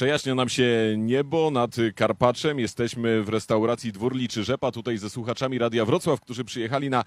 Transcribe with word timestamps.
Przejaśnia 0.00 0.34
nam 0.34 0.48
się 0.48 0.94
niebo 0.98 1.50
nad 1.50 1.76
Karpaczem. 1.94 2.58
Jesteśmy 2.58 3.22
w 3.22 3.28
restauracji 3.28 3.92
Dwór 3.92 4.16
Liczy 4.16 4.44
Rzepa, 4.44 4.72
tutaj 4.72 4.98
ze 4.98 5.10
słuchaczami 5.10 5.58
Radia 5.58 5.84
Wrocław, 5.84 6.20
którzy 6.20 6.44
przyjechali 6.44 6.90
na 6.90 7.04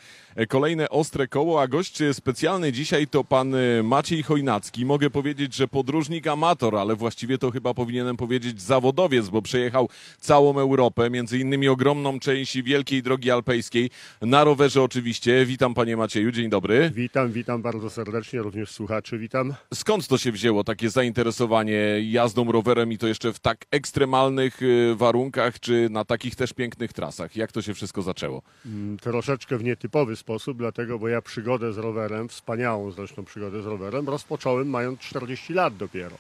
kolejne 0.50 0.90
ostre 0.90 1.28
koło, 1.28 1.62
a 1.62 1.68
gość 1.68 2.00
specjalny 2.14 2.72
dzisiaj 2.72 3.08
to 3.08 3.24
pan 3.24 3.56
Maciej 3.84 4.24
Chojnacki. 4.24 4.86
Mogę 4.86 5.10
powiedzieć, 5.10 5.56
że 5.56 5.68
podróżnik 5.68 6.28
amator, 6.28 6.76
ale 6.76 6.96
właściwie 6.96 7.38
to 7.38 7.52
chyba 7.52 7.74
powinienem 7.74 8.18
powiedzieć 8.18 8.62
zawodowiec, 8.62 9.30
bo 9.30 9.42
przejechał 9.42 9.90
całą 10.20 10.60
Europę, 10.60 11.10
między 11.10 11.40
innymi 11.40 11.68
ogromną 11.68 12.20
część 12.20 12.62
wielkiej 12.62 13.04
drogi 13.04 13.32
alpejskiej, 13.32 13.90
na 14.22 14.44
rowerze 14.44 14.82
oczywiście. 14.82 15.46
Witam 15.46 15.74
panie 15.74 15.98
Macieju, 15.98 16.32
dzień 16.32 16.50
dobry. 16.50 16.92
Witam, 16.96 17.32
witam 17.32 17.62
bardzo 17.62 17.90
serdecznie, 17.90 18.40
również 18.40 18.72
słuchaczy 18.72 19.18
witam. 19.18 19.54
Skąd 19.74 20.08
to 20.08 20.18
się 20.18 20.32
wzięło, 20.32 20.64
takie 20.64 20.90
zainteresowanie 20.90 22.00
jazdą 22.02 22.52
rowerem 22.52 22.83
i 22.92 22.98
to 22.98 23.08
jeszcze 23.08 23.34
w 23.34 23.40
tak 23.40 23.66
ekstremalnych 23.72 24.62
y, 24.62 24.96
warunkach, 24.96 25.60
czy 25.60 25.88
na 25.92 26.06
takich 26.06 26.36
też 26.36 26.54
pięknych 26.54 26.94
trasach? 26.94 27.36
Jak 27.36 27.52
to 27.52 27.62
się 27.62 27.74
wszystko 27.74 28.02
zaczęło? 28.02 28.42
Mm, 28.66 28.98
Troszeczkę 28.98 29.58
w 29.58 29.64
nietypowy 29.64 30.16
sposób, 30.16 30.58
dlatego, 30.58 31.00
bo 31.00 31.08
ja 31.08 31.22
przygodę 31.22 31.74
z 31.74 31.78
rowerem, 31.78 32.30
wspaniałą 32.30 32.92
zresztą 32.92 33.26
przygodę 33.26 33.62
z 33.62 33.66
rowerem, 33.66 34.10
rozpocząłem 34.10 34.70
mając 34.70 35.00
40 35.00 35.54
lat 35.54 35.78
dopiero. 35.78 36.16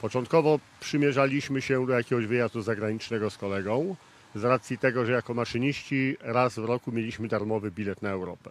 Początkowo 0.00 0.60
przymierzaliśmy 0.80 1.62
się 1.62 1.86
do 1.86 1.92
jakiegoś 1.92 2.26
wyjazdu 2.26 2.62
zagranicznego 2.62 3.30
z 3.30 3.38
kolegą, 3.38 3.96
z 4.34 4.44
racji 4.44 4.78
tego, 4.78 5.06
że 5.06 5.12
jako 5.12 5.34
maszyniści 5.34 6.16
raz 6.20 6.54
w 6.54 6.64
roku 6.64 6.92
mieliśmy 6.92 7.28
darmowy 7.28 7.70
bilet 7.70 8.02
na 8.02 8.10
Europę. 8.10 8.50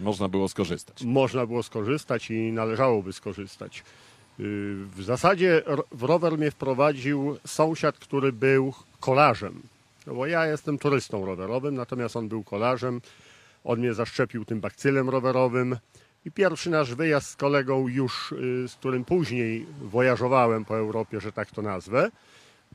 Można 0.00 0.28
było 0.28 0.48
skorzystać. 0.48 1.02
Można 1.04 1.46
było 1.46 1.62
skorzystać 1.62 2.30
i 2.30 2.52
należałoby 2.52 3.12
skorzystać. 3.12 3.82
Yy, 4.38 4.46
W 4.96 5.02
zasadzie 5.02 5.62
w 5.92 6.02
rower 6.02 6.38
mnie 6.38 6.50
wprowadził 6.50 7.36
sąsiad, 7.46 7.98
który 7.98 8.32
był 8.32 8.74
kolarzem. 9.00 9.62
No 10.06 10.14
bo 10.14 10.26
ja 10.26 10.46
jestem 10.46 10.78
turystą 10.78 11.26
rowerowym, 11.26 11.74
natomiast 11.74 12.16
on 12.16 12.28
był 12.28 12.44
kolarzem. 12.44 13.00
On 13.64 13.78
mnie 13.78 13.94
zaszczepił 13.94 14.44
tym 14.44 14.60
bakcylem 14.60 15.10
rowerowym. 15.10 15.76
I 16.24 16.30
pierwszy 16.30 16.70
nasz 16.70 16.94
wyjazd 16.94 17.30
z 17.30 17.36
kolegą 17.36 17.88
już, 17.88 18.34
yy, 18.40 18.68
z 18.68 18.74
którym 18.74 19.04
później 19.04 19.66
wojażowałem 19.80 20.64
po 20.64 20.76
Europie, 20.76 21.20
że 21.20 21.32
tak 21.32 21.50
to 21.50 21.62
nazwę, 21.62 22.10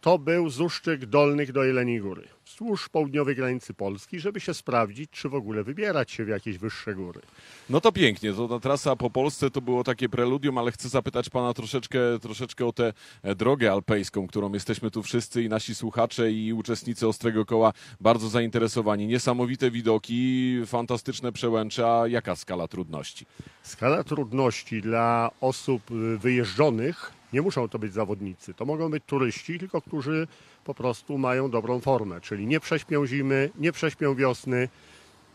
to 0.02 0.20
był 0.20 0.50
z 0.50 0.60
Uszczyk 0.60 1.06
Dolnych 1.06 1.52
do 1.52 1.64
Jeleniej 1.64 2.02
Góry, 2.02 2.28
wzdłuż 2.46 2.90
południowej 2.90 3.36
granicy 3.36 3.74
Polski, 3.74 4.20
żeby 4.20 4.40
się 4.40 4.54
sprawdzić, 4.54 5.10
czy 5.12 5.30
w 5.30 5.36
ogóle 5.36 5.64
wybierać 5.64 6.12
się 6.12 6.26
w 6.26 6.28
jakieś 6.28 6.58
wyższe 6.58 6.96
góry. 6.96 7.22
No 7.70 7.82
to 7.82 7.92
pięknie, 7.92 8.34
to 8.34 8.48
ta 8.48 8.60
trasa 8.60 8.96
po 8.96 9.10
Polsce 9.10 9.52
to 9.52 9.62
było 9.62 9.84
takie 9.84 10.10
preludium, 10.10 10.58
ale 10.58 10.72
chcę 10.72 10.90
zapytać 10.90 11.30
pana 11.30 11.54
troszeczkę, 11.54 12.00
troszeczkę 12.22 12.66
o 12.66 12.74
tę 12.74 12.94
e, 13.24 13.36
drogę 13.36 13.72
alpejską, 13.72 14.28
którą 14.28 14.54
jesteśmy 14.54 14.92
tu 14.92 15.04
wszyscy 15.04 15.44
i 15.44 15.50
nasi 15.50 15.76
słuchacze 15.76 16.32
i 16.32 16.54
uczestnicy 16.54 17.08
Ostrego 17.08 17.46
Koła 17.46 17.74
bardzo 18.00 18.30
zainteresowani. 18.30 19.08
Niesamowite 19.08 19.72
widoki, 19.72 20.56
fantastyczne 20.66 21.32
przełęcza. 21.32 22.08
Jaka 22.08 22.36
skala 22.36 22.68
trudności? 22.68 23.26
Skala 23.64 24.04
trudności 24.04 24.82
dla 24.82 25.32
osób 25.42 25.92
y, 25.92 26.18
wyjeżdżonych 26.18 27.21
nie 27.34 27.42
muszą 27.42 27.70
to 27.70 27.80
być 27.80 27.94
zawodnicy. 27.94 28.54
To 28.54 28.66
mogą 28.66 28.90
być 28.90 29.04
turyści, 29.06 29.60
tylko 29.60 29.82
którzy 29.82 30.28
po 30.64 30.74
prostu 30.74 31.18
mają 31.18 31.50
dobrą 31.50 31.80
formę, 31.80 32.22
czyli 32.22 32.48
nie 32.48 32.60
prześpią 32.60 33.06
zimy, 33.06 33.50
nie 33.58 33.72
prześpią 33.72 34.16
wiosny 34.16 34.70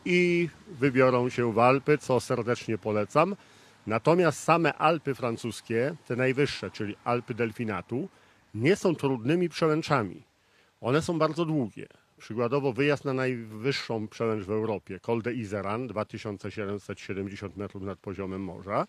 i 0.05 0.49
wybiorą 0.69 1.29
się 1.29 1.53
w 1.53 1.59
Alpy, 1.59 1.99
co 1.99 2.21
serdecznie 2.21 2.79
polecam. 2.79 3.37
Natomiast 3.87 4.41
same 4.41 4.75
Alpy 4.75 5.15
francuskie, 5.15 5.95
te 6.07 6.17
najwyższe, 6.17 6.71
czyli 6.71 6.97
Alpy 7.05 7.35
Delfinatu, 7.35 8.09
nie 8.55 8.77
są 8.77 8.95
trudnymi 8.95 9.49
przełęczami. 9.49 10.23
One 10.81 11.03
są 11.03 11.19
bardzo 11.19 11.45
długie. 11.45 11.87
Przykładowo 12.19 12.73
wyjazd 12.73 13.05
na 13.05 13.13
najwyższą 13.13 14.09
przełęcz 14.09 14.45
w 14.45 14.51
Europie, 14.51 15.01
Col 15.01 15.23
de 15.23 15.35
Izeran, 15.35 15.87
2770 15.87 17.57
metrów 17.57 17.83
nad 17.83 17.99
poziomem 17.99 18.43
morza. 18.43 18.87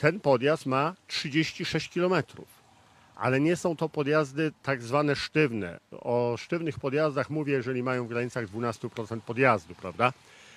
Ten 0.00 0.20
podjazd 0.20 0.66
ma 0.66 0.94
36 1.06 1.88
km. 1.94 2.14
Ale 3.16 3.40
nie 3.40 3.56
są 3.56 3.76
to 3.76 3.88
podjazdy 3.88 4.52
tak 4.62 4.82
zwane 4.82 5.16
sztywne. 5.16 5.80
O 5.90 6.34
sztywnych 6.38 6.78
podjazdach 6.78 7.30
mówię, 7.30 7.52
jeżeli 7.52 7.82
mają 7.82 8.04
w 8.04 8.08
granicach 8.08 8.46
12% 8.46 9.20
podjazdu, 9.20 9.74
prawda? 9.74 10.12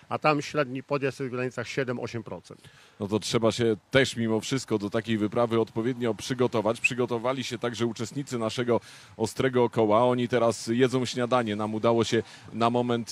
A 0.09 0.19
tam 0.19 0.41
średni 0.41 0.84
podjazd 0.84 1.19
jest 1.19 1.30
w 1.30 1.36
granicach 1.36 1.68
7-8%. 1.68 2.56
No 3.00 3.08
to 3.08 3.19
trzeba 3.19 3.52
się 3.52 3.75
też 3.91 4.16
mimo 4.16 4.40
wszystko 4.40 4.78
do 4.78 4.90
takiej 4.90 5.18
wyprawy 5.18 5.59
odpowiednio 5.59 6.14
przygotować. 6.14 6.81
Przygotowali 6.81 7.44
się 7.44 7.58
także 7.58 7.86
uczestnicy 7.86 8.40
naszego 8.40 8.80
Ostrego 9.18 9.69
Koła. 9.69 10.03
Oni 10.03 10.28
teraz 10.28 10.68
jedzą 10.68 11.06
śniadanie. 11.06 11.56
Nam 11.56 11.75
udało 11.75 12.03
się 12.03 12.24
na 12.53 12.69
moment 12.69 13.12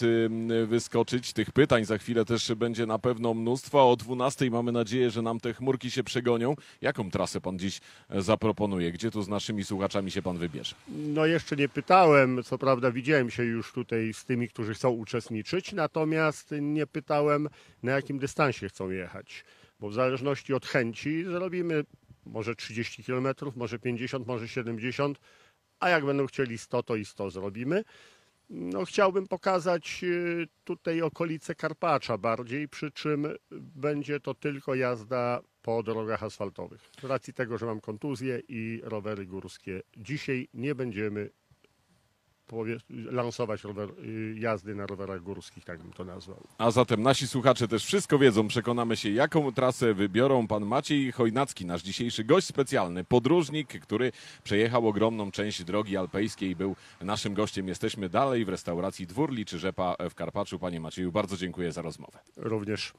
wyskoczyć. 0.66 1.34
Tych 1.34 1.52
pytań 1.52 1.86
za 1.86 1.98
chwilę 1.98 2.26
też 2.26 2.54
będzie 2.54 2.86
na 2.86 3.00
pewno 3.00 3.34
mnóstwo. 3.34 3.92
O 3.92 3.96
12 3.96 4.50
mamy 4.52 4.72
nadzieję, 4.72 5.12
że 5.12 5.22
nam 5.22 5.40
te 5.40 5.54
chmurki 5.54 5.92
się 5.92 6.04
przegonią. 6.04 6.56
Jaką 6.82 7.12
trasę 7.12 7.42
pan 7.42 7.60
dziś 7.60 7.82
e, 8.10 8.22
zaproponuje? 8.22 8.92
Gdzie 8.92 9.12
tu 9.12 9.22
z 9.22 9.28
naszymi 9.28 9.64
słuchaczami 9.64 10.12
się 10.12 10.22
pan 10.22 10.38
wybierze? 10.38 10.76
No 10.88 11.26
jeszcze 11.26 11.56
nie 11.56 11.70
pytałem, 11.70 12.44
co 12.44 12.58
prawda 12.58 12.92
widziałem 12.92 13.32
się 13.32 13.44
już 13.44 13.74
tutaj 13.74 14.14
z 14.14 14.26
tymi, 14.26 14.48
którzy 14.50 14.74
chcą 14.74 14.90
uczestniczyć, 14.90 15.74
natomiast 15.74 16.54
nie 16.62 16.81
pytałem 16.88 17.48
na 17.84 17.92
jakim 17.92 18.20
dystansie 18.20 18.70
chcą 18.70 18.90
jechać, 18.90 19.46
bo 19.80 19.90
w 19.90 19.94
zależności 19.94 20.54
od 20.54 20.66
chęci 20.66 21.24
zrobimy 21.24 21.84
może 22.26 22.56
30 22.56 23.04
km, 23.04 23.28
może 23.56 23.80
50, 23.80 24.28
może 24.28 24.48
70, 24.48 25.20
a 25.80 25.90
jak 25.90 26.06
będą 26.06 26.28
chcieli 26.28 26.58
100, 26.58 26.84
to 26.84 26.96
i 26.96 27.06
100 27.06 27.30
zrobimy. 27.30 27.84
No, 28.50 28.86
chciałbym 28.86 29.28
pokazać 29.28 30.02
y, 30.04 30.48
tutaj 30.64 31.02
okolice 31.02 31.56
Karpacza 31.56 32.18
bardziej, 32.18 32.70
przy 32.70 32.92
czym 32.92 33.28
będzie 33.52 34.20
to 34.20 34.34
tylko 34.34 34.76
jazda 34.76 35.42
po 35.62 35.84
drogach 35.84 36.24
asfaltowych. 36.24 36.90
Z 37.02 37.04
racji 37.04 37.34
tego, 37.34 37.58
że 37.58 37.66
mam 37.66 37.82
kontuzję 37.82 38.42
i 38.48 38.82
rowery 38.84 39.26
górskie, 39.26 39.82
dzisiaj 39.98 40.48
nie 40.54 40.76
będziemy 40.76 41.30
powie- 42.52 42.78
lansować 42.90 43.64
rower, 43.64 43.90
y, 44.06 44.36
jazdy 44.40 44.76
na 44.76 44.86
rowerach 44.88 45.22
górskich, 45.22 45.66
tak 45.66 45.82
bym 45.82 45.94
to 45.94 46.04
nazwał. 46.06 46.38
A 46.58 46.72
zatem 46.72 47.02
nasi 47.04 47.28
słuchacze 47.28 47.68
też 47.68 47.86
wszystko 47.86 48.20
wiedzą. 48.20 48.48
Przekonamy 48.48 48.98
się, 48.98 49.10
jaką 49.10 49.52
trasę 49.52 49.94
wybiorą. 49.94 50.48
Pan 50.48 50.66
Maciej 50.66 51.12
Chojnacki, 51.12 51.66
nasz 51.66 51.82
dzisiejszy 51.84 52.24
gość 52.24 52.48
specjalny, 52.48 53.04
podróżnik, 53.04 53.68
który 53.80 54.12
przejechał 54.44 54.88
ogromną 54.88 55.32
część 55.32 55.64
drogi 55.64 55.98
alpejskiej, 55.98 56.56
był 56.56 56.76
naszym 57.02 57.34
gościem. 57.34 57.68
Jesteśmy 57.68 58.10
dalej 58.10 58.46
w 58.46 58.50
restauracji 58.50 59.08
Dwór 59.08 59.32
Liczy 59.34 59.60
Rzepa 59.60 59.96
w 60.10 60.16
Karpaczu. 60.16 60.60
Panie 60.60 60.80
Macieju, 60.80 61.12
bardzo 61.12 61.38
dziękuję 61.38 61.72
za 61.72 61.82
rozmowę. 61.82 62.20
Również 62.38 62.90